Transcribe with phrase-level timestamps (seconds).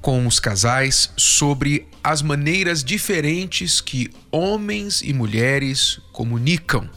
[0.00, 6.88] com os casais sobre as maneiras diferentes que homens e mulheres comunicam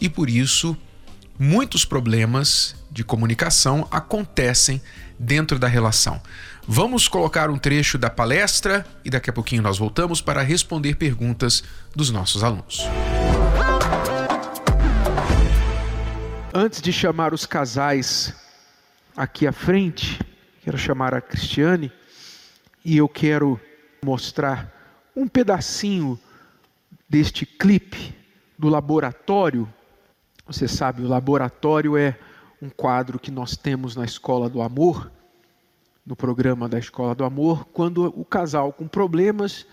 [0.00, 0.76] e por isso
[1.38, 4.80] muitos problemas de comunicação acontecem
[5.18, 6.20] dentro da relação.
[6.66, 11.62] Vamos colocar um trecho da palestra e daqui a pouquinho nós voltamos para responder perguntas
[11.94, 12.86] dos nossos alunos.
[16.52, 18.34] Antes de chamar os casais
[19.14, 20.18] aqui à frente,
[20.64, 21.92] quero chamar a Cristiane
[22.86, 23.60] e eu quero
[24.00, 26.16] mostrar um pedacinho
[27.08, 28.14] deste clipe
[28.56, 29.68] do laboratório.
[30.46, 32.16] Você sabe, o laboratório é
[32.62, 35.10] um quadro que nós temos na Escola do Amor,
[36.06, 39.66] no programa da Escola do Amor, quando o casal com problemas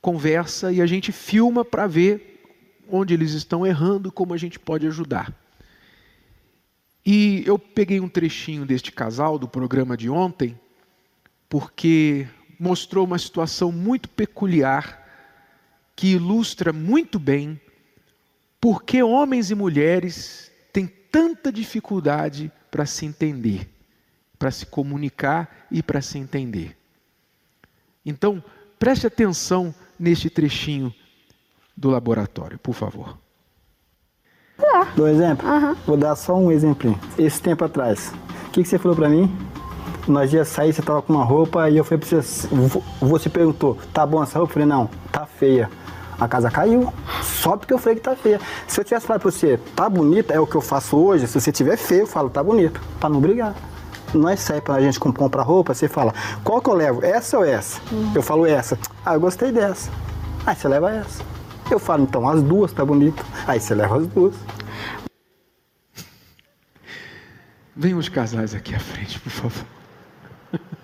[0.00, 2.42] conversa e a gente filma para ver
[2.88, 5.38] onde eles estão errando como a gente pode ajudar.
[7.04, 10.58] E eu peguei um trechinho deste casal do programa de ontem
[11.52, 12.26] porque
[12.58, 15.06] mostrou uma situação muito peculiar
[15.94, 17.60] que ilustra muito bem
[18.58, 23.68] por que homens e mulheres têm tanta dificuldade para se entender,
[24.38, 26.74] para se comunicar e para se entender.
[28.02, 28.42] Então,
[28.78, 30.90] preste atenção neste trechinho
[31.76, 33.18] do laboratório, por favor.
[34.96, 35.46] Do exemplo?
[35.46, 35.74] Uhum.
[35.86, 36.98] Vou dar só um exemplo.
[37.18, 38.10] Esse tempo atrás,
[38.46, 39.51] o que, que você falou para mim?
[40.06, 42.48] Nós ia sair, você tava com uma roupa e eu falei pra você,
[43.00, 44.52] você perguntou, tá bom essa roupa?
[44.52, 45.70] Eu falei, não, tá feia.
[46.20, 46.92] A casa caiu,
[47.22, 48.40] só porque eu falei que tá feia.
[48.68, 51.40] Se eu tivesse falado pra você, tá bonita, é o que eu faço hoje, se
[51.40, 53.54] você tiver feio, eu falo, tá bonito, pra não brigar.
[54.14, 56.14] Nós sai pra gente comprar roupa, você fala,
[56.44, 57.80] qual que eu levo, essa ou essa?
[57.90, 58.12] Uhum.
[58.14, 58.78] Eu falo essa.
[59.04, 59.90] Ah, eu gostei dessa.
[60.46, 61.24] Aí você leva essa.
[61.70, 63.24] Eu falo, então, as duas tá bonito.
[63.46, 64.34] Aí você leva as duas.
[67.74, 69.64] Venham os casais aqui à frente, por favor.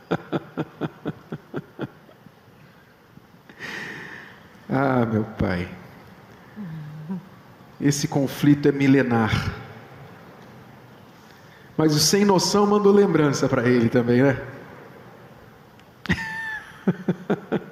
[4.68, 5.68] ah, meu pai.
[7.80, 9.54] Esse conflito é milenar.
[11.76, 14.44] Mas o sem noção mandou lembrança para ele também, né?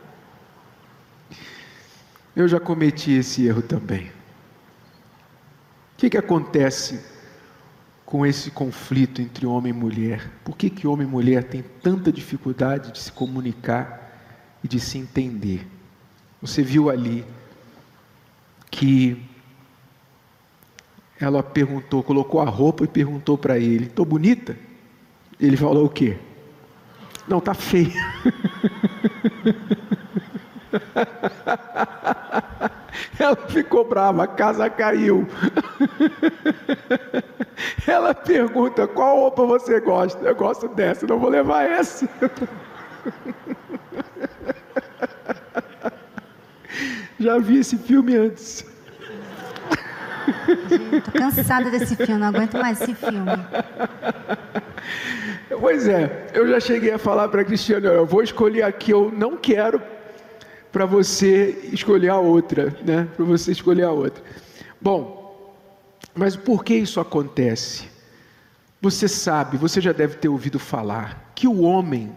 [2.37, 4.07] Eu já cometi esse erro também.
[4.07, 4.13] O
[5.97, 7.16] que, que acontece
[8.07, 10.31] com esse conflito entre homem e mulher?
[10.45, 14.13] Por que, que homem e mulher têm tanta dificuldade de se comunicar
[14.63, 15.67] e de se entender?
[16.41, 17.25] Você viu ali
[18.71, 19.21] que
[21.19, 24.57] ela perguntou, colocou a roupa e perguntou para ele: "Tô bonita?"
[25.41, 26.17] Ele falou o quê?
[27.27, 27.93] Não, tá feia.
[33.19, 35.27] Ela ficou brava, a casa caiu.
[37.87, 40.25] Ela pergunta: qual roupa você gosta?
[40.25, 42.09] Eu gosto dessa, não vou levar essa.
[47.19, 48.63] Já vi esse filme antes.
[51.05, 53.31] Tô cansada desse filme, não aguento mais esse filme.
[55.59, 59.11] Pois é, eu já cheguei a falar para a Cristiane: eu vou escolher aqui, eu
[59.17, 59.81] não quero
[60.71, 63.09] para você escolher a outra, né?
[63.17, 64.23] Para você escolher a outra.
[64.81, 65.26] Bom,
[66.15, 67.89] mas por que isso acontece?
[68.81, 72.13] Você sabe, você já deve ter ouvido falar que o homem,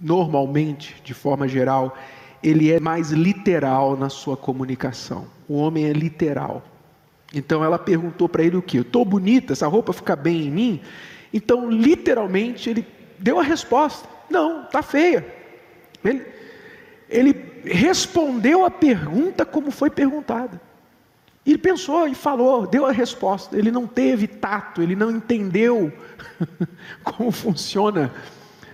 [0.00, 1.96] normalmente, de forma geral,
[2.42, 5.26] ele é mais literal na sua comunicação.
[5.48, 6.62] O homem é literal.
[7.32, 8.76] Então ela perguntou para ele o que?
[8.76, 10.80] Eu estou bonita, essa roupa fica bem em mim?
[11.32, 12.86] Então, literalmente, ele
[13.18, 15.24] deu a resposta: não, está feia.
[16.04, 16.26] Ele,
[17.08, 20.60] ele respondeu a pergunta como foi perguntada.
[21.44, 23.56] Ele pensou e falou, deu a resposta.
[23.56, 25.92] Ele não teve tato, ele não entendeu
[27.02, 28.12] como funciona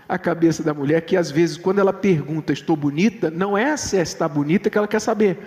[0.08, 3.96] a cabeça da mulher, que às vezes, quando ela pergunta, estou bonita, não é se
[3.96, 5.38] está bonita que ela quer saber.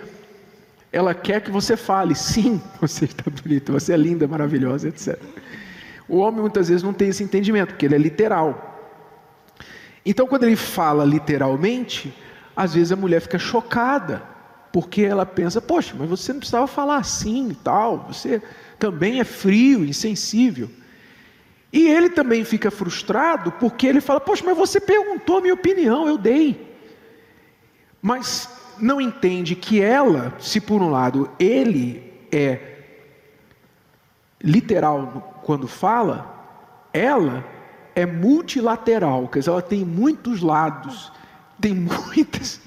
[0.92, 5.18] Ela quer que você fale, sim, você está bonita, você é linda, maravilhosa, etc.
[6.08, 8.68] O homem muitas vezes não tem esse entendimento, porque ele é literal.
[10.04, 12.12] Então, quando ele fala literalmente,
[12.54, 14.31] às vezes a mulher fica chocada
[14.72, 18.42] porque ela pensa, poxa, mas você não precisava falar assim e tal, você
[18.78, 20.70] também é frio, insensível.
[21.72, 26.06] E ele também fica frustrado porque ele fala, poxa, mas você perguntou a minha opinião,
[26.06, 26.70] eu dei.
[28.00, 28.48] mas
[28.78, 32.58] não entende que ela, se por um lado ele é
[34.42, 36.32] literal quando fala,
[36.92, 37.44] ela
[37.94, 41.12] é multilateral, quer dizer, ela tem muitos lados,
[41.60, 42.60] tem muitas,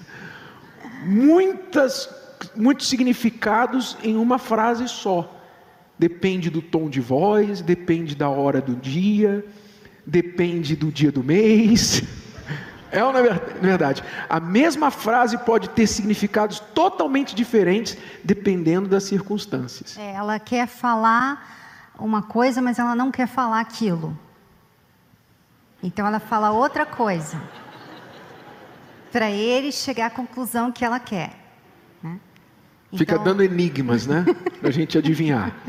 [1.03, 2.09] muitas,
[2.56, 5.31] muitos significados em uma frase só.
[5.97, 9.45] Depende do tom de voz, depende da hora do dia,
[10.06, 12.03] depende do dia do mês.
[12.92, 13.24] É ou não é
[13.59, 14.01] verdade?
[14.30, 19.97] A mesma frase pode ter significados totalmente diferentes dependendo das circunstâncias.
[19.97, 24.18] É, ela quer falar uma coisa, mas ela não quer falar aquilo.
[25.83, 27.42] Então ela fala outra coisa.
[29.16, 31.30] Para ele chegar à conclusão que ela quer.
[32.04, 32.20] Né?
[32.88, 33.00] Então...
[33.00, 34.26] Fica dando enigmas, né?
[34.60, 35.56] Para a gente adivinhar.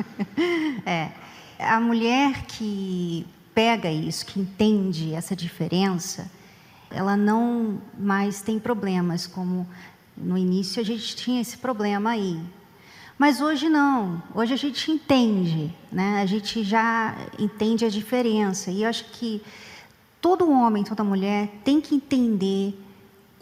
[0.84, 1.10] É.
[1.58, 6.30] A mulher que pega isso, que entende essa diferença,
[6.90, 9.66] ela não mais tem problemas, como
[10.16, 12.40] no início a gente tinha esse problema aí.
[13.18, 16.20] Mas hoje não, hoje a gente entende, né?
[16.22, 18.70] a gente já entende a diferença.
[18.70, 19.42] E eu acho que
[20.20, 22.85] todo homem, toda mulher tem que entender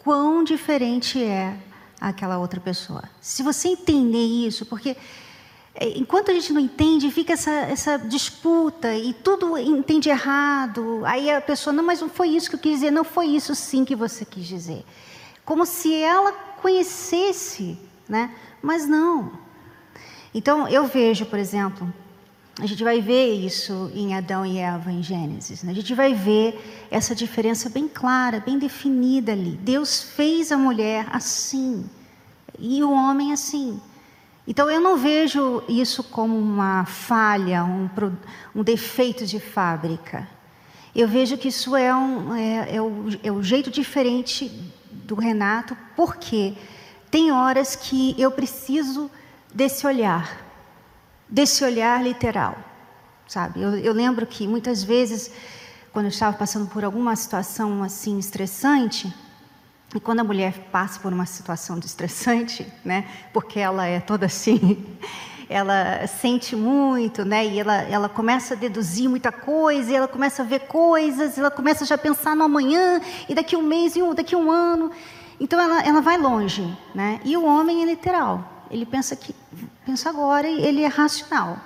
[0.05, 1.57] quão diferente é
[1.99, 3.03] aquela outra pessoa.
[3.19, 4.95] Se você entender isso, porque
[5.73, 11.03] é, enquanto a gente não entende, fica essa, essa disputa e tudo entende errado.
[11.05, 13.55] Aí a pessoa, não, mas não foi isso que eu quis dizer, não foi isso
[13.55, 14.85] sim que você quis dizer.
[15.43, 16.31] Como se ela
[16.61, 17.75] conhecesse,
[18.07, 18.31] né?
[18.61, 19.31] Mas não.
[20.35, 21.91] Então eu vejo, por exemplo,
[22.59, 25.61] a gente vai ver isso em Adão e Eva em Gênesis.
[25.61, 25.71] Né?
[25.71, 29.57] A gente vai ver essa diferença bem clara, bem definida ali.
[29.57, 31.89] Deus fez a mulher assim
[32.57, 33.79] e o homem assim.
[34.47, 37.89] Então eu não vejo isso como uma falha, um,
[38.55, 40.27] um defeito de fábrica.
[40.95, 44.49] Eu vejo que isso é, um, é, é, é o jeito diferente
[44.89, 46.53] do Renato, porque
[47.11, 49.11] tem horas que eu preciso
[49.53, 50.44] desse olhar,
[51.29, 52.57] desse olhar literal,
[53.27, 53.61] sabe?
[53.61, 55.31] Eu, eu lembro que muitas vezes,
[55.91, 59.13] quando eu estava passando por alguma situação assim estressante,
[59.93, 64.85] e quando a mulher passa por uma situação estressante, né, porque ela é toda assim,
[65.49, 70.41] ela sente muito, né, e ela, ela começa a deduzir muita coisa, e ela começa
[70.41, 72.99] a ver coisas, ela começa já a pensar no amanhã,
[73.29, 74.91] e daqui um mês, e daqui um ano.
[75.39, 77.19] Então ela, ela vai longe, né?
[77.25, 79.35] E o homem é literal, ele pensa que
[79.85, 81.57] pensa agora e ele é racional.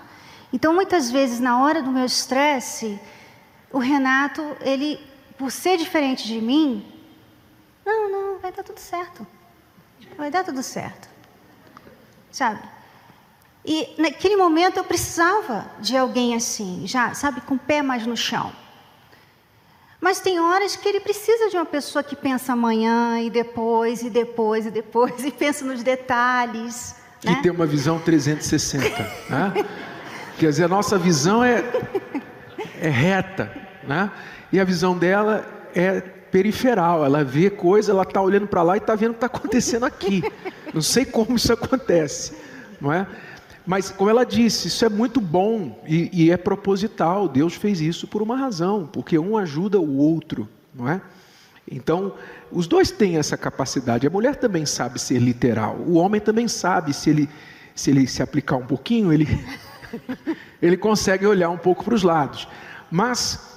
[0.51, 2.99] Então muitas vezes na hora do meu estresse,
[3.71, 4.99] o Renato, ele,
[5.37, 6.85] por ser diferente de mim,
[7.85, 9.25] não, não, vai dar tudo certo.
[10.17, 11.07] Vai dar tudo certo.
[12.31, 12.61] Sabe?
[13.65, 18.15] E naquele momento eu precisava de alguém assim, já, sabe, com o pé mais no
[18.15, 18.51] chão.
[19.99, 24.09] Mas tem horas que ele precisa de uma pessoa que pensa amanhã e depois e
[24.09, 26.95] depois e depois e pensa nos detalhes.
[27.19, 27.39] Que né?
[27.41, 28.87] tem uma visão 360.
[29.29, 29.65] né?
[30.37, 31.63] Quer dizer, a nossa visão é,
[32.79, 33.51] é reta,
[33.87, 34.09] né?
[34.51, 35.45] E a visão dela
[35.75, 39.25] é periferal, ela vê coisa, ela está olhando para lá e está vendo o que
[39.25, 40.23] está acontecendo aqui.
[40.73, 42.33] Não sei como isso acontece,
[42.79, 43.05] não é?
[43.65, 47.27] Mas, como ela disse, isso é muito bom e, e, é proposital.
[47.27, 51.01] Deus fez isso por uma razão, porque um ajuda o outro, não é?
[51.71, 52.13] Então,
[52.51, 54.07] os dois têm essa capacidade.
[54.07, 55.75] A mulher também sabe ser literal.
[55.75, 57.29] O homem também sabe, se ele
[57.79, 59.27] se, ele se aplicar um pouquinho, ele,
[60.61, 62.47] ele consegue olhar um pouco para os lados.
[62.91, 63.47] Mas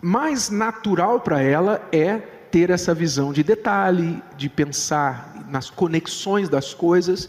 [0.00, 2.16] mais natural para ela é
[2.50, 7.28] ter essa visão de detalhe, de pensar nas conexões das coisas,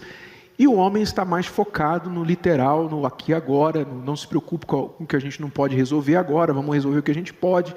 [0.58, 4.28] e o homem está mais focado no literal, no aqui e agora, no não se
[4.28, 7.16] preocupe com o que a gente não pode resolver agora, vamos resolver o que a
[7.16, 7.76] gente pode.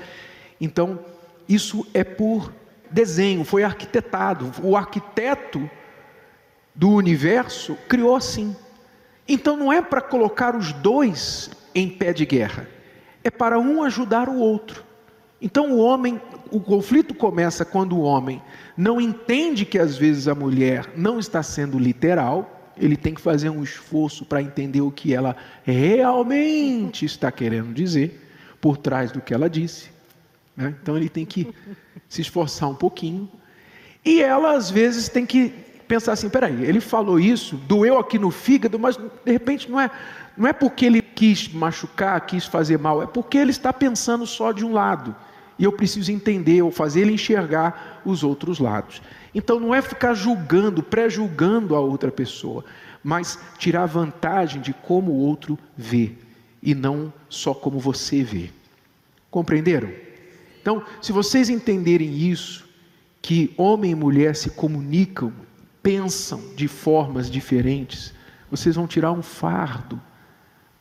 [0.60, 0.98] Então,
[1.48, 2.52] isso é por
[2.90, 4.52] desenho, foi arquitetado.
[4.62, 5.68] O arquiteto
[6.74, 8.54] do universo criou assim.
[9.28, 12.68] Então não é para colocar os dois em pé de guerra,
[13.24, 14.84] é para um ajudar o outro.
[15.40, 18.40] Então o homem, o conflito começa quando o homem
[18.76, 23.50] não entende que às vezes a mulher não está sendo literal, ele tem que fazer
[23.50, 28.22] um esforço para entender o que ela realmente está querendo dizer
[28.60, 29.95] por trás do que ela disse.
[30.56, 30.74] Né?
[30.82, 31.52] Então ele tem que
[32.08, 33.28] se esforçar um pouquinho.
[34.04, 35.52] E ela às vezes tem que
[35.86, 39.90] pensar assim: peraí, ele falou isso, doeu aqui no fígado, mas de repente não é,
[40.36, 44.52] não é porque ele quis machucar, quis fazer mal, é porque ele está pensando só
[44.52, 45.14] de um lado
[45.58, 49.00] e eu preciso entender ou fazer ele enxergar os outros lados.
[49.34, 52.64] Então não é ficar julgando, pré-julgando a outra pessoa,
[53.02, 56.12] mas tirar vantagem de como o outro vê
[56.62, 58.50] e não só como você vê.
[59.30, 60.05] Compreenderam?
[60.66, 62.68] Então, se vocês entenderem isso,
[63.22, 65.32] que homem e mulher se comunicam,
[65.80, 68.12] pensam de formas diferentes,
[68.50, 70.02] vocês vão tirar um fardo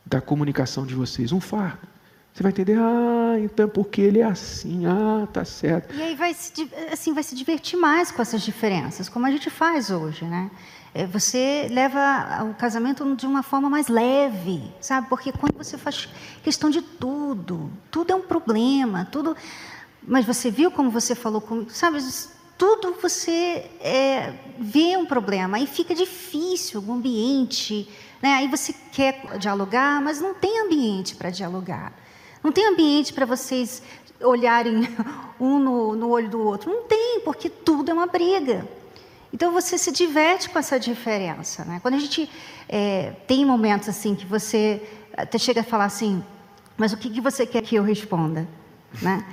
[0.04, 1.86] da comunicação de vocês, um fardo.
[2.34, 5.94] Você vai entender, ah, então é porque ele é assim, ah, tá certo.
[5.94, 9.48] E aí vai se, assim, vai se divertir mais com essas diferenças, como a gente
[9.50, 10.50] faz hoje, né?
[10.92, 15.08] É, você leva o casamento de uma forma mais leve, sabe?
[15.08, 16.08] Porque quando você faz
[16.42, 19.36] questão de tudo, tudo é um problema, tudo.
[20.06, 21.98] Mas você viu como você falou comigo, sabe?
[22.56, 27.88] tudo você é, vê um problema, aí fica difícil o ambiente,
[28.22, 28.34] né?
[28.34, 31.92] aí você quer dialogar, mas não tem ambiente para dialogar.
[32.42, 33.82] Não tem ambiente para vocês
[34.20, 34.88] olharem
[35.38, 36.70] um no, no olho do outro.
[36.70, 38.66] Não tem, porque tudo é uma briga.
[39.32, 41.64] Então você se diverte com essa diferença.
[41.64, 41.78] Né?
[41.82, 42.30] Quando a gente
[42.68, 44.82] é, tem momentos assim que você
[45.14, 46.24] até chega a falar assim,
[46.76, 48.48] mas o que, que você quer que eu responda?
[49.02, 49.26] Né?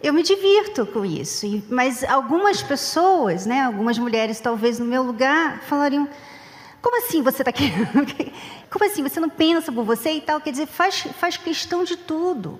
[0.00, 5.60] Eu me divirto com isso, mas algumas pessoas, né, algumas mulheres talvez no meu lugar,
[5.62, 6.08] falariam:
[6.80, 8.06] como assim você está querendo?
[8.70, 10.40] Como assim você não pensa por você e tal?
[10.40, 12.58] Quer dizer, faz, faz questão de tudo,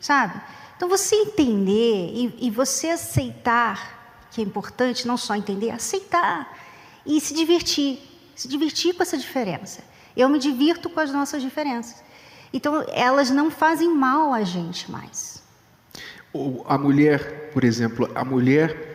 [0.00, 0.40] sabe?
[0.74, 6.58] Então você entender e, e você aceitar, que é importante, não só entender, aceitar
[7.04, 8.00] e se divertir,
[8.34, 9.84] se divertir com essa diferença.
[10.16, 12.02] Eu me divirto com as nossas diferenças.
[12.52, 15.39] Então elas não fazem mal a gente mais
[16.66, 18.90] a mulher, por exemplo, a mulher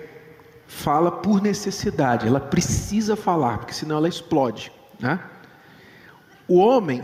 [0.67, 4.71] fala por necessidade, ela precisa falar, porque senão ela explode.
[4.99, 5.19] Né?
[6.47, 7.03] O homem,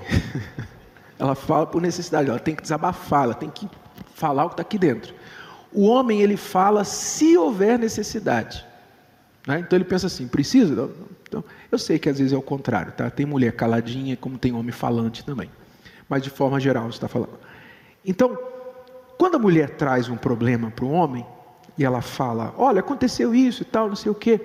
[1.19, 3.69] ela fala por necessidade, ela tem que desabafar, ela tem que
[4.13, 5.13] falar o que está aqui dentro.
[5.73, 8.65] O homem, ele fala se houver necessidade.
[9.47, 9.59] Né?
[9.59, 10.89] Então ele pensa assim: precisa?
[11.27, 13.09] Então, eu sei que às vezes é o contrário, tá?
[13.09, 15.50] Tem mulher caladinha, como tem homem falante também.
[16.09, 17.39] Mas de forma geral, você está falando.
[18.05, 18.38] Então,
[19.21, 21.23] quando a mulher traz um problema para o homem,
[21.77, 24.41] e ela fala: Olha, aconteceu isso e tal, não sei o quê.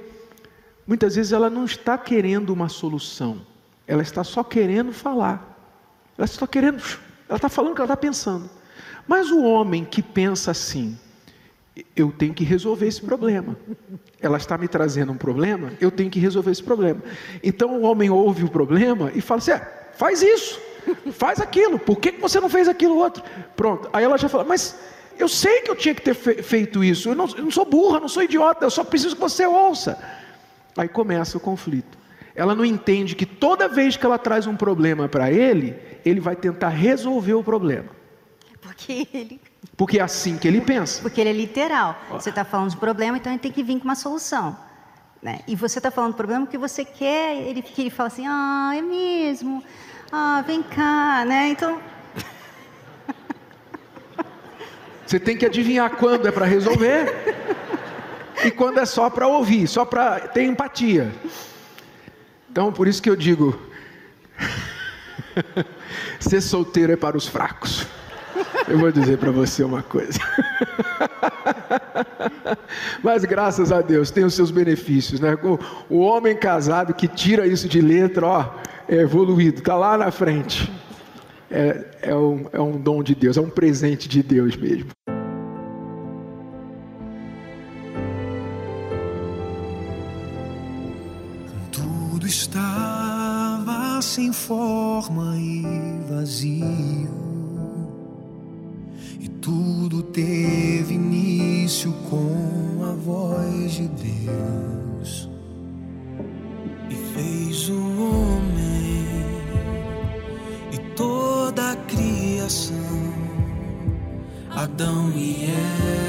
[0.87, 3.41] Muitas vezes ela não está querendo uma solução,
[3.87, 5.57] ela está só querendo falar.
[6.19, 6.83] Ela está querendo,
[7.27, 8.51] ela está falando o que ela está pensando.
[9.09, 10.99] Mas o homem que pensa assim,
[11.97, 13.57] eu tenho que resolver esse problema.
[14.21, 17.03] Ela está me trazendo um problema, eu tenho que resolver esse problema.
[17.43, 20.61] Então o homem ouve o problema e fala assim: é, faz isso.
[21.13, 23.23] Faz aquilo, por que você não fez aquilo outro?
[23.55, 24.79] Pronto, aí ela já fala, mas
[25.19, 28.01] eu sei que eu tinha que ter feito isso, eu não, eu não sou burra,
[28.01, 29.99] não sou idiota, eu só preciso que você ouça.
[30.77, 31.97] Aí começa o conflito.
[32.35, 35.75] Ela não entende que toda vez que ela traz um problema para ele,
[36.05, 37.89] ele vai tentar resolver o problema.
[38.61, 39.41] Porque ele.
[39.75, 41.01] Porque é assim que ele pensa.
[41.01, 41.99] Porque ele é literal.
[42.11, 44.57] Você está falando de problema, então ele tem que vir com uma solução.
[45.23, 45.41] Né?
[45.49, 48.73] E você está falando do problema que você quer, ele, que ele fala assim, ah,
[48.77, 49.63] é mesmo.
[50.19, 51.49] Ah, vem cá, né?
[51.51, 51.79] Então.
[55.05, 57.13] Você tem que adivinhar quando é para resolver
[58.43, 61.13] e quando é só para ouvir, só para ter empatia.
[62.51, 63.61] Então, por isso que eu digo:
[66.19, 67.87] ser solteiro é para os fracos.
[68.69, 70.19] Eu vou dizer para você uma coisa.
[73.03, 75.37] Mas graças a Deus tem os seus benefícios, né?
[75.89, 78.55] O homem casado que tira isso de letra, ó,
[78.89, 80.71] é evoluído, está lá na frente.
[81.51, 84.91] É, é, um, é um dom de Deus, é um presente de Deus mesmo.
[91.71, 95.63] Tudo estava sem forma e
[96.09, 97.36] vazio,
[99.47, 105.31] tudo teve início com a voz de Deus,
[106.91, 109.07] e fez o homem
[110.97, 112.75] toda a criação.
[114.51, 115.47] Adão e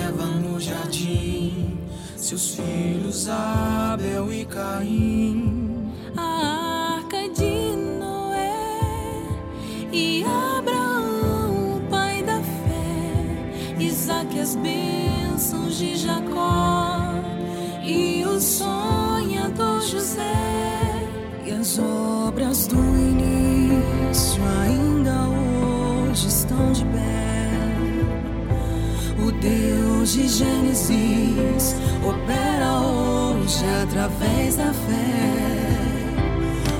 [0.08, 1.78] Eva no jardim,
[2.16, 5.27] seus filhos Abel e Caim.
[21.78, 25.28] As obras do início ainda
[26.10, 27.50] hoje estão de pé.
[29.20, 35.78] O Deus de Gênesis opera hoje através da fé.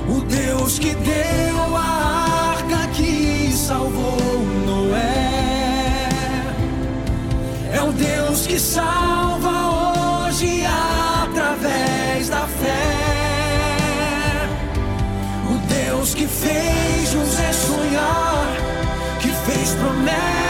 [0.08, 4.18] O Deus que deu a arca que salvou
[4.66, 6.08] Noé.
[7.72, 8.97] É o Deus que salva
[19.80, 20.47] que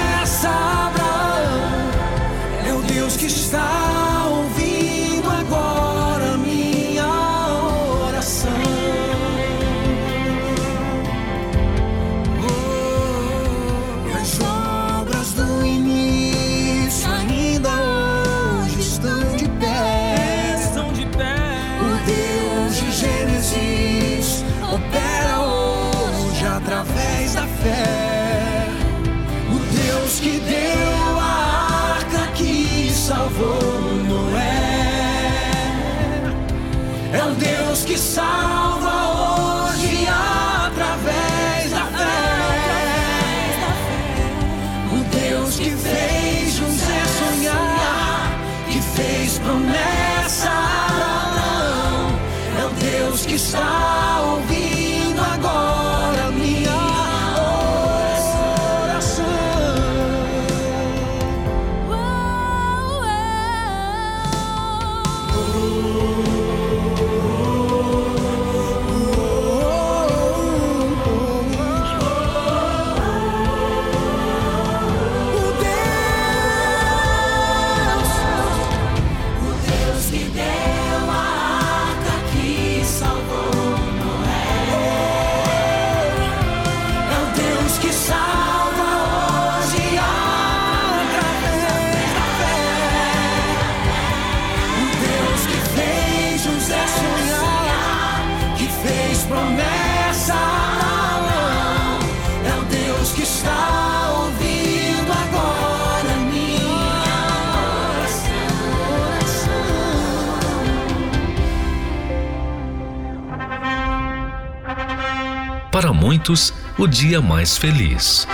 [115.81, 118.27] Para muitos, o dia mais feliz.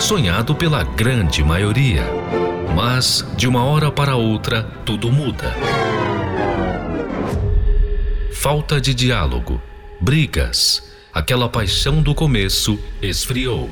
[0.00, 2.04] Sonhado pela grande maioria.
[2.74, 5.54] Mas, de uma hora para outra, tudo muda.
[8.32, 9.62] Falta de diálogo,
[10.00, 13.70] brigas, aquela paixão do começo esfriou.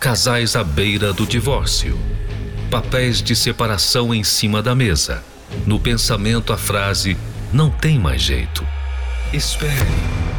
[0.00, 2.00] Casais à beira do divórcio.
[2.70, 5.22] Papéis de separação em cima da mesa.
[5.66, 7.14] No pensamento, a frase:
[7.52, 8.66] não tem mais jeito.
[9.34, 10.29] Espere.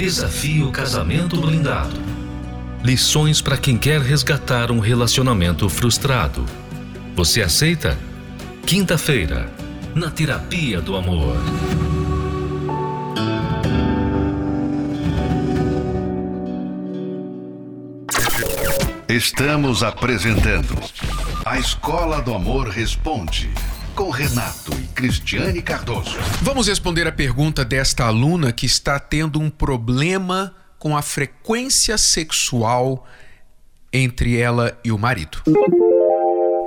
[0.00, 1.94] Desafio Casamento Blindado.
[2.82, 6.46] Lições para quem quer resgatar um relacionamento frustrado.
[7.14, 7.98] Você aceita?
[8.64, 9.52] Quinta-feira,
[9.94, 11.36] na Terapia do Amor.
[19.06, 20.74] Estamos apresentando
[21.44, 23.50] A Escola do Amor Responde,
[24.00, 26.16] com Renato e Cristiane Cardoso.
[26.40, 33.06] Vamos responder a pergunta desta aluna que está tendo um problema com a frequência sexual
[33.92, 35.42] entre ela e o marido.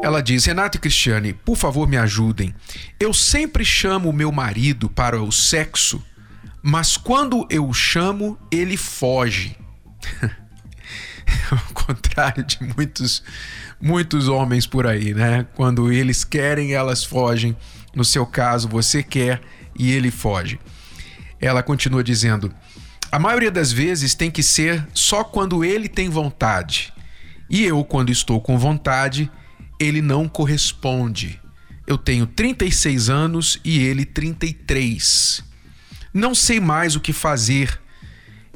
[0.04, 2.54] Ela diz: Renato e Cristiane, por favor me ajudem.
[3.00, 6.06] Eu sempre chamo meu marido para o sexo,
[6.62, 9.58] mas quando eu o chamo, ele foge.
[11.50, 13.24] Ao contrário de muitos,
[13.84, 15.46] muitos homens por aí, né?
[15.56, 17.56] Quando eles querem, elas fogem.
[17.94, 19.42] No seu caso, você quer
[19.78, 20.58] e ele foge.
[21.40, 22.52] Ela continua dizendo:
[23.12, 26.94] a maioria das vezes tem que ser só quando ele tem vontade.
[27.50, 29.30] E eu, quando estou com vontade,
[29.78, 31.40] ele não corresponde.
[31.86, 35.44] Eu tenho 36 anos e ele 33.
[36.14, 37.80] Não sei mais o que fazer.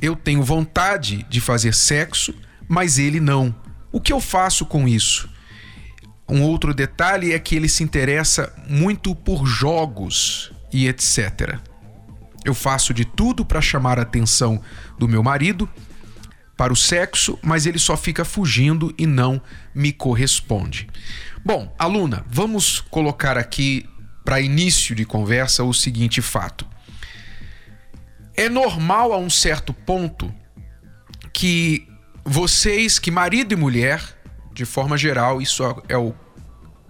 [0.02, 2.34] Eu tenho vontade de fazer sexo,
[2.68, 3.54] mas ele não.
[3.98, 5.28] O que eu faço com isso?
[6.30, 11.58] Um outro detalhe é que ele se interessa muito por jogos e etc.
[12.46, 14.62] Eu faço de tudo para chamar a atenção
[15.00, 15.68] do meu marido
[16.56, 19.42] para o sexo, mas ele só fica fugindo e não
[19.74, 20.88] me corresponde.
[21.44, 23.90] Bom, aluna, vamos colocar aqui
[24.24, 26.68] para início de conversa o seguinte fato.
[28.36, 30.32] É normal a um certo ponto
[31.34, 31.88] que
[32.30, 34.04] vocês, que marido e mulher,
[34.54, 36.14] de forma geral, isso é o,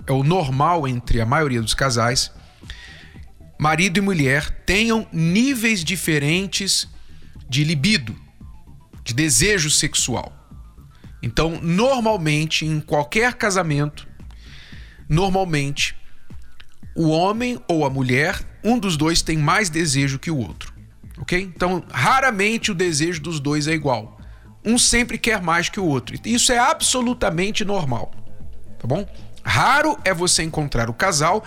[0.07, 2.31] é o normal entre a maioria dos casais,
[3.59, 6.87] marido e mulher tenham níveis diferentes
[7.47, 8.15] de libido,
[9.03, 10.33] de desejo sexual.
[11.21, 14.07] Então, normalmente, em qualquer casamento,
[15.07, 15.95] normalmente,
[16.95, 20.73] o homem ou a mulher, um dos dois tem mais desejo que o outro.
[21.19, 21.39] Ok?
[21.39, 24.16] Então, raramente o desejo dos dois é igual.
[24.67, 26.19] Um sempre quer mais que o outro.
[26.25, 28.11] Isso é absolutamente normal.
[28.77, 29.07] Tá bom?
[29.41, 31.41] Raro é você encontrar o casal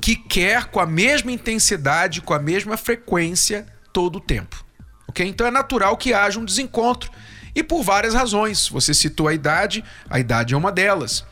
[0.00, 4.64] que quer com a mesma intensidade, com a mesma frequência todo o tempo.
[5.06, 5.24] Ok?
[5.24, 7.12] Então é natural que haja um desencontro.
[7.54, 8.66] E por várias razões.
[8.68, 11.24] Você citou a idade, a idade é uma delas.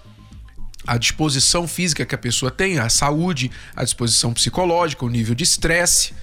[0.86, 5.42] A disposição física que a pessoa tem, a saúde, a disposição psicológica, o nível de
[5.42, 6.14] estresse,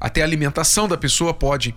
[0.00, 1.74] até a alimentação da pessoa pode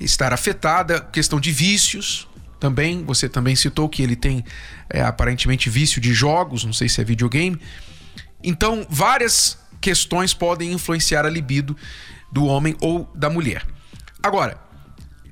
[0.00, 2.28] estar afetada, questão de vícios
[2.58, 3.04] também.
[3.04, 4.44] Você também citou que ele tem
[4.88, 7.60] é, aparentemente vício de jogos, não sei se é videogame.
[8.42, 11.76] Então, várias questões podem influenciar a libido
[12.32, 13.66] do homem ou da mulher.
[14.22, 14.58] Agora,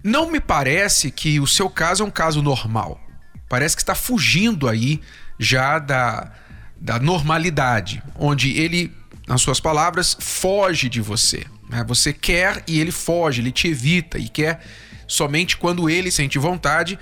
[0.02, 3.00] Não me parece que o seu caso é um caso normal.
[3.48, 5.00] Parece que está fugindo aí
[5.38, 6.32] já da,
[6.76, 8.92] da normalidade, onde ele,
[9.28, 11.46] nas suas palavras, foge de você.
[11.72, 11.82] Né?
[11.88, 14.60] Você quer e ele foge, ele te evita e quer
[15.08, 16.98] somente quando ele sente vontade.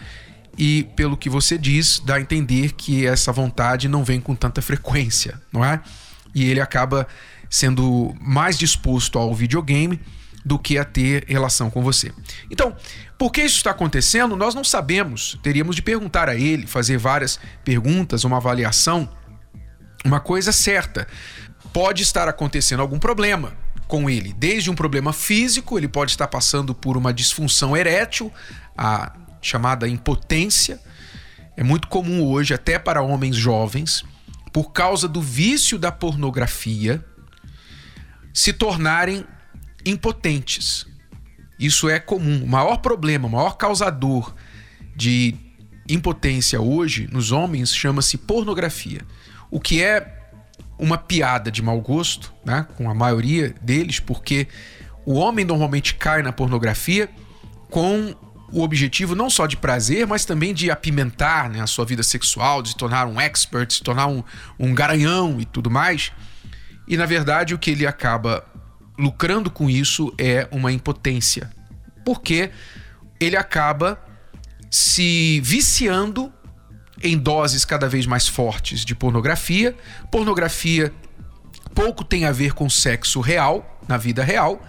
[0.56, 4.62] E pelo que você diz, dá a entender que essa vontade não vem com tanta
[4.62, 5.80] frequência, não é?
[6.34, 7.06] E ele acaba
[7.48, 10.00] sendo mais disposto ao videogame
[10.44, 12.12] do que a ter relação com você.
[12.50, 12.74] Então,
[13.18, 14.36] por que isso está acontecendo?
[14.36, 15.38] Nós não sabemos.
[15.42, 19.08] Teríamos de perguntar a ele, fazer várias perguntas, uma avaliação.
[20.04, 21.06] Uma coisa certa:
[21.72, 23.52] pode estar acontecendo algum problema
[23.90, 28.32] com ele, desde um problema físico, ele pode estar passando por uma disfunção erétil,
[28.78, 30.80] a chamada impotência.
[31.56, 34.04] É muito comum hoje, até para homens jovens,
[34.52, 37.04] por causa do vício da pornografia,
[38.32, 39.26] se tornarem
[39.84, 40.86] impotentes.
[41.58, 42.44] Isso é comum.
[42.44, 44.32] O maior problema, o maior causador
[44.94, 45.34] de
[45.88, 49.00] impotência hoje nos homens chama-se pornografia.
[49.50, 50.19] O que é
[50.80, 54.48] uma piada de mau gosto, né, com a maioria deles, porque
[55.04, 57.08] o homem normalmente cai na pornografia
[57.70, 58.14] com
[58.52, 62.62] o objetivo não só de prazer, mas também de apimentar né, a sua vida sexual,
[62.62, 64.24] de se tornar um expert, se tornar um,
[64.58, 66.10] um garanhão e tudo mais.
[66.88, 68.44] E na verdade o que ele acaba
[68.98, 71.50] lucrando com isso é uma impotência,
[72.04, 72.50] porque
[73.20, 74.00] ele acaba
[74.70, 76.32] se viciando
[77.02, 79.76] em doses cada vez mais fortes de pornografia.
[80.10, 80.92] Pornografia
[81.74, 84.62] pouco tem a ver com sexo real, na vida real.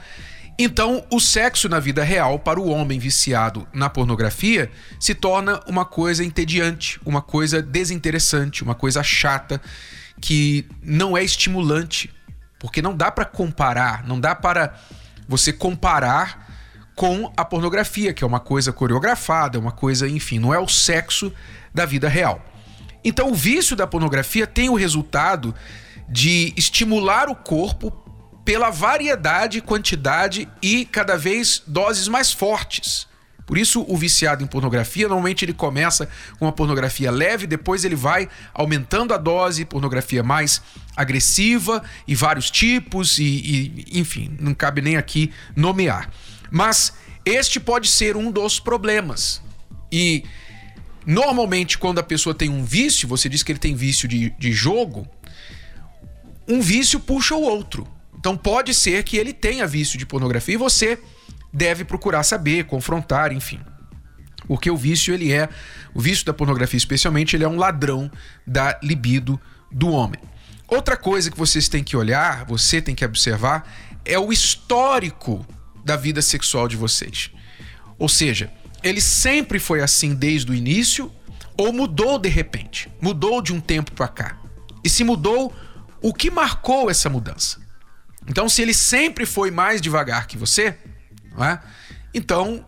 [0.57, 5.85] Então, o sexo na vida real, para o homem viciado na pornografia, se torna uma
[5.85, 9.61] coisa entediante, uma coisa desinteressante, uma coisa chata,
[10.19, 12.13] que não é estimulante
[12.59, 14.75] porque não dá para comparar, não dá para
[15.27, 16.47] você comparar
[16.95, 21.33] com a pornografia, que é uma coisa coreografada, uma coisa, enfim, não é o sexo
[21.73, 22.45] da vida real.
[23.03, 25.55] Então, o vício da pornografia tem o resultado
[26.07, 27.91] de estimular o corpo
[28.43, 33.07] pela variedade, quantidade e cada vez doses mais fortes.
[33.45, 36.07] Por isso, o viciado em pornografia, normalmente ele começa
[36.39, 40.61] com uma pornografia leve, depois ele vai aumentando a dose, pornografia mais
[40.95, 46.09] agressiva e vários tipos, e, e enfim, não cabe nem aqui nomear.
[46.49, 46.93] Mas
[47.25, 49.41] este pode ser um dos problemas.
[49.91, 50.23] E
[51.05, 54.51] normalmente, quando a pessoa tem um vício, você diz que ele tem vício de, de
[54.51, 55.07] jogo,
[56.47, 57.87] um vício puxa o outro.
[58.17, 60.99] Então pode ser que ele tenha vício de pornografia e você
[61.51, 63.59] deve procurar saber, confrontar, enfim.
[64.47, 65.49] Porque o vício, ele é,
[65.93, 68.11] o vício da pornografia especialmente, ele é um ladrão
[68.45, 69.39] da libido
[69.71, 70.19] do homem.
[70.67, 73.69] Outra coisa que vocês têm que olhar, você tem que observar,
[74.05, 75.45] é o histórico
[75.83, 77.31] da vida sexual de vocês.
[77.97, 78.51] Ou seja,
[78.83, 81.11] ele sempre foi assim desde o início
[81.57, 82.89] ou mudou de repente?
[83.01, 84.37] Mudou de um tempo para cá?
[84.83, 85.53] E se mudou,
[86.01, 87.59] o que marcou essa mudança?
[88.27, 90.75] Então, se ele sempre foi mais devagar que você,
[91.39, 91.59] é?
[92.13, 92.65] Então,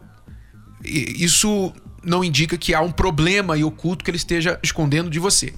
[0.84, 1.74] isso
[2.04, 5.54] não indica que há um problema e oculto que ele esteja escondendo de você.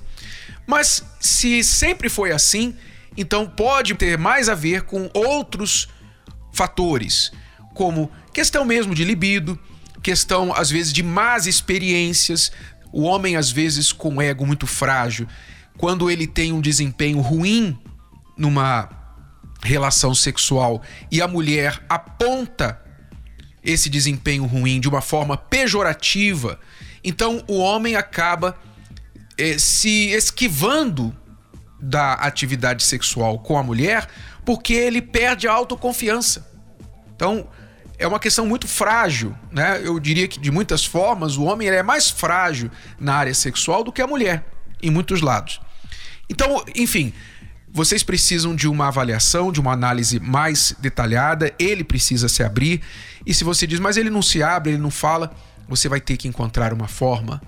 [0.68, 2.76] Mas se sempre foi assim,
[3.18, 5.88] então pode ter mais a ver com outros
[6.54, 7.32] fatores,
[7.74, 9.60] como questão mesmo de libido,
[10.06, 12.52] questão às vezes de más experiências,
[12.94, 15.28] o homem às vezes com ego muito frágil,
[15.80, 17.76] quando ele tem um desempenho ruim
[18.38, 18.88] numa
[19.64, 22.80] relação sexual e a mulher aponta
[23.64, 26.60] esse desempenho ruim de uma forma pejorativa,
[27.04, 28.56] então o homem acaba
[29.40, 31.18] eh, se esquivando
[31.82, 34.08] da atividade sexual com a mulher
[34.46, 36.48] porque ele perde a autoconfiança.
[37.16, 37.50] Então,
[37.98, 39.82] é uma questão muito frágil, né?
[39.84, 43.92] Eu diria que de muitas formas o homem é mais frágil na área sexual do
[43.92, 44.46] que a mulher,
[44.82, 45.62] em muitos lados.
[46.30, 47.14] Então, enfim,
[47.72, 51.54] vocês precisam de uma avaliação, de uma análise mais detalhada.
[51.60, 52.82] Ele precisa se abrir.
[53.26, 55.32] E se você diz, mas ele não se abre, ele não fala,
[55.68, 57.42] você vai ter que encontrar uma forma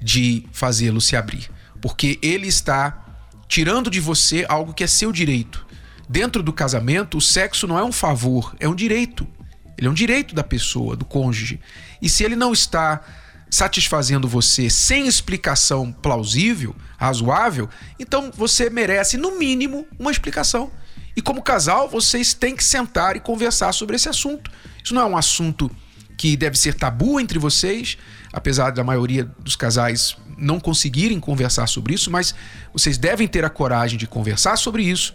[0.00, 1.50] de fazê-lo se abrir.
[1.80, 3.02] Porque ele está
[3.48, 5.66] tirando de você algo que é seu direito.
[6.08, 9.26] Dentro do casamento, o sexo não é um favor, é um direito.
[9.82, 11.58] Ele é um direito da pessoa, do cônjuge.
[12.00, 13.00] E se ele não está
[13.50, 17.68] satisfazendo você sem explicação plausível, razoável,
[17.98, 20.70] então você merece, no mínimo, uma explicação.
[21.16, 24.52] E como casal, vocês têm que sentar e conversar sobre esse assunto.
[24.84, 25.68] Isso não é um assunto
[26.16, 27.98] que deve ser tabu entre vocês,
[28.32, 32.32] apesar da maioria dos casais não conseguirem conversar sobre isso, mas
[32.72, 35.12] vocês devem ter a coragem de conversar sobre isso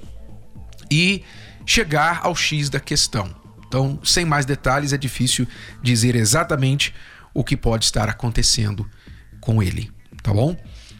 [0.91, 1.23] e
[1.65, 3.47] chegar ao X da questão.
[3.67, 5.47] Então, sem mais detalhes, é difícil
[5.82, 6.93] dizer exatamente
[7.34, 8.89] o que pode estar acontecendo
[9.39, 9.91] com ele,
[10.23, 10.58] tá bom?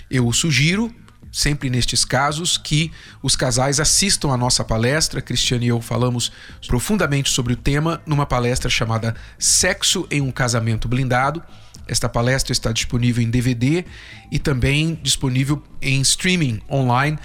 [0.10, 0.94] Eu sugiro
[1.32, 5.22] sempre nestes casos, que os casais assistam a nossa palestra.
[5.22, 6.32] Cristiane e eu falamos
[6.68, 11.44] profundamente sobre o tema numa palestra chamada Sexo em um Casamento Blindado.
[11.88, 13.86] Esta palestra está disponível em DVD
[14.32, 17.18] e também disponível em streaming online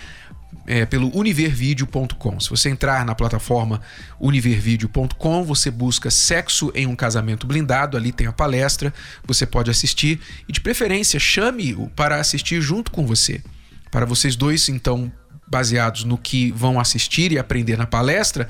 [0.67, 2.41] é, pelo univervideo.com.
[2.41, 3.81] Se você entrar na plataforma
[4.21, 8.93] univervideo.com, você busca Sexo em um Casamento Blindado, ali tem a palestra,
[9.25, 13.43] você pode assistir e, de preferência, chame-o para assistir junto com você.
[13.91, 15.13] Para vocês dois, então,
[15.47, 18.49] baseados no que vão assistir e aprender na palestra,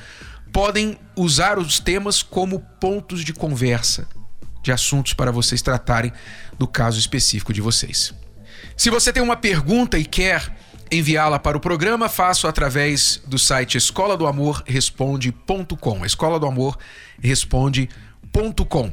[0.53, 4.07] podem usar os temas como pontos de conversa
[4.63, 6.13] de assuntos para vocês tratarem
[6.59, 8.15] do caso específico de vocês.
[8.77, 10.55] Se você tem uma pergunta e quer
[10.93, 16.05] enviá-la para o programa, faça através do site escola do amor responde.com.
[16.05, 16.79] Escola do amor
[17.21, 18.93] responde.com.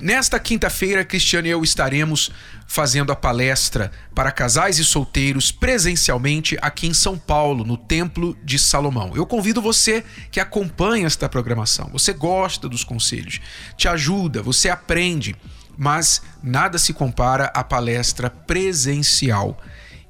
[0.00, 2.30] Nesta quinta-feira, Cristiano e eu estaremos
[2.66, 8.58] fazendo a palestra para casais e solteiros presencialmente aqui em São Paulo, no Templo de
[8.58, 9.12] Salomão.
[9.14, 13.40] Eu convido você que acompanha esta programação, você gosta dos conselhos,
[13.76, 15.34] te ajuda, você aprende,
[15.76, 19.60] mas nada se compara à palestra presencial.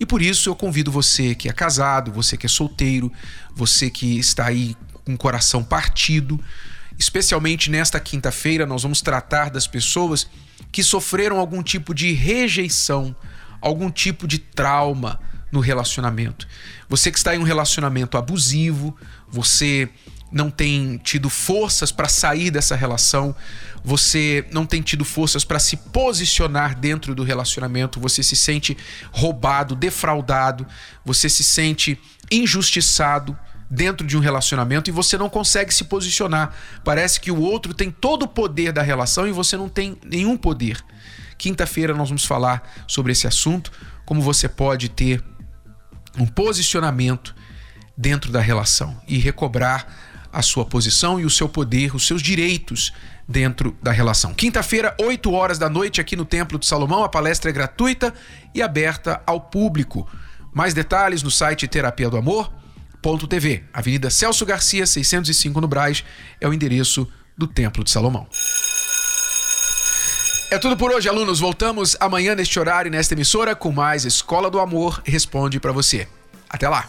[0.01, 3.13] E por isso eu convido você que é casado, você que é solteiro,
[3.55, 6.41] você que está aí com o coração partido,
[6.99, 10.29] especialmente nesta quinta-feira, nós vamos tratar das pessoas
[10.71, 13.15] que sofreram algum tipo de rejeição,
[13.61, 15.19] algum tipo de trauma
[15.51, 16.47] no relacionamento.
[16.89, 18.97] Você que está em um relacionamento abusivo,
[19.29, 19.89] você
[20.31, 23.35] não tem tido forças para sair dessa relação,
[23.83, 28.77] você não tem tido forças para se posicionar dentro do relacionamento, você se sente
[29.11, 30.67] roubado, defraudado,
[31.05, 31.99] você se sente
[32.31, 33.37] injustiçado
[33.71, 36.55] dentro de um relacionamento e você não consegue se posicionar.
[36.85, 40.37] Parece que o outro tem todo o poder da relação e você não tem nenhum
[40.37, 40.83] poder.
[41.37, 43.71] Quinta-feira nós vamos falar sobre esse assunto,
[44.05, 45.23] como você pode ter
[46.19, 47.35] um posicionamento
[47.97, 49.87] dentro da relação e recobrar
[50.33, 52.93] a sua posição e o seu poder, os seus direitos
[53.27, 54.33] dentro da relação.
[54.33, 58.14] Quinta-feira, 8 horas da noite, aqui no Templo de Salomão, a palestra é gratuita
[58.55, 60.09] e aberta ao público.
[60.53, 62.53] Mais detalhes no site Terapia do Amor
[63.29, 63.64] TV.
[63.73, 66.05] Avenida Celso Garcia, 605 no Braz,
[66.41, 68.27] é o endereço do Templo de Salomão.
[70.51, 71.41] É tudo por hoje, alunos.
[71.41, 76.09] Voltamos amanhã neste horário, nesta emissora, com mais Escola do Amor Responde para você.
[76.49, 76.88] Até lá!